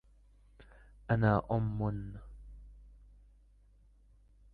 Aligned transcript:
أنا 1.11 1.45
أمّ. 1.51 2.17